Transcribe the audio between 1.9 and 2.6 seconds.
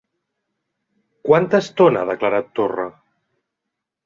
ha declarat